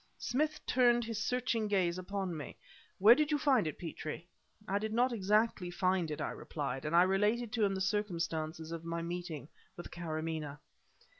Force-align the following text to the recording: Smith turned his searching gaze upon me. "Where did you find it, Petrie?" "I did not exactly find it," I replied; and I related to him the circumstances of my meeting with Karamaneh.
Smith 0.17 0.59
turned 0.65 1.03
his 1.05 1.21
searching 1.23 1.67
gaze 1.67 1.99
upon 1.99 2.35
me. 2.35 2.55
"Where 2.97 3.13
did 3.13 3.29
you 3.29 3.37
find 3.37 3.67
it, 3.67 3.77
Petrie?" 3.77 4.25
"I 4.67 4.79
did 4.79 4.93
not 4.93 5.13
exactly 5.13 5.69
find 5.69 6.09
it," 6.09 6.19
I 6.19 6.31
replied; 6.31 6.85
and 6.85 6.95
I 6.95 7.03
related 7.03 7.51
to 7.53 7.63
him 7.63 7.75
the 7.75 7.81
circumstances 7.81 8.71
of 8.71 8.83
my 8.83 9.03
meeting 9.03 9.47
with 9.77 9.91
Karamaneh. 9.91 10.57